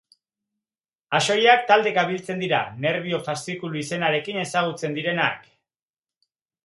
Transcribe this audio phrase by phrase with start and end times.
[1.17, 5.49] Axoiak taldeka biltzen dira, nerbio-faszikulu izenarekin ezagutzen direnak.